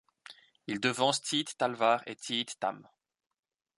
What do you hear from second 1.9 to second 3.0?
et Tiit Tamm.